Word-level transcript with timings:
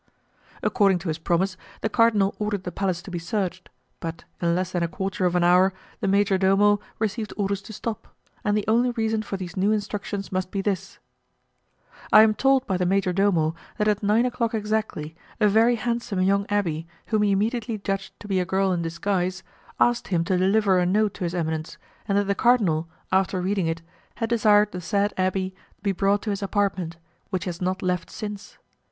"According 0.63 0.97
to 0.97 1.09
his 1.09 1.19
promise, 1.19 1.57
the 1.81 1.87
cardinal 1.87 2.33
ordered 2.39 2.63
the 2.63 2.71
palace 2.71 3.03
to 3.03 3.11
be 3.11 3.19
searched, 3.19 3.69
but, 3.99 4.23
in 4.41 4.55
less 4.55 4.71
than 4.71 4.81
a 4.81 4.87
quarter 4.87 5.25
of 5.27 5.35
an 5.35 5.43
hour, 5.43 5.73
the 5.99 6.07
major 6.07 6.39
domo 6.39 6.79
received 6.97 7.35
orders 7.37 7.61
to 7.61 7.71
stop, 7.71 8.07
and 8.43 8.57
the 8.57 8.65
only 8.67 8.89
reason 8.89 9.21
for 9.21 9.37
these 9.37 9.55
new 9.55 9.71
instructions 9.71 10.31
must 10.31 10.49
be 10.49 10.59
this: 10.59 10.97
"I 12.11 12.23
am 12.23 12.33
told 12.33 12.65
by 12.65 12.77
the 12.77 12.85
major 12.87 13.13
domo 13.13 13.53
that 13.77 13.87
at 13.87 14.01
nine 14.01 14.25
o'clock 14.25 14.55
exactly 14.55 15.15
a 15.39 15.47
very 15.47 15.75
handsome, 15.75 16.19
young 16.23 16.45
abbé, 16.47 16.87
whom 17.05 17.21
he 17.21 17.31
immediately 17.31 17.77
judged 17.77 18.19
to 18.21 18.27
be 18.27 18.39
a 18.39 18.43
girl 18.45 18.71
in 18.71 18.81
disguise, 18.81 19.43
asked 19.79 20.07
him 20.07 20.23
to 20.23 20.35
deliver 20.35 20.79
a 20.79 20.85
note 20.87 21.13
to 21.13 21.25
his 21.25 21.35
eminence, 21.35 21.77
and 22.07 22.17
that 22.17 22.25
the 22.25 22.33
cardinal, 22.33 22.87
after 23.11 23.39
reading 23.39 23.67
it, 23.67 23.83
had 24.15 24.29
desired 24.29 24.71
the 24.71 24.81
said 24.81 25.13
abbé 25.15 25.53
be 25.83 25.91
brought 25.91 26.23
to 26.23 26.31
his 26.31 26.41
apartment, 26.41 26.97
which 27.29 27.43
he 27.43 27.49
has 27.49 27.61
not 27.61 27.83
left 27.83 28.09
since. 28.09 28.57